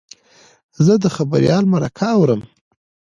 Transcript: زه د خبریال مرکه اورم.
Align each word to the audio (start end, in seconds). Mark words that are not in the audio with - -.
زه 0.85 0.93
د 1.03 1.05
خبریال 1.15 1.63
مرکه 1.73 2.07
اورم. 2.17 2.41